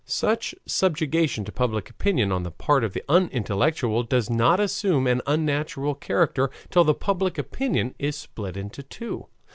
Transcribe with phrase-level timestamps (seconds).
[0.07, 5.21] Such subjection to public opinion on the part of the unintellectual does not assume an
[5.27, 9.27] unnatural character till the public opinion is split into two.